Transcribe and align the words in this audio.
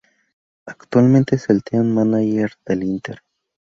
Actualmente 0.65 1.35
es 1.35 1.47
el 1.51 1.61
'team 1.61 1.93
manager' 1.93 2.55
del 2.65 2.83
Inter. 2.85 3.21